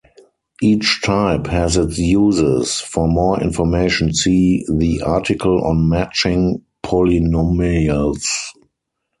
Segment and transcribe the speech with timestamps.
[0.63, 8.23] Each type has its uses; for more information see the article on matching polynomials.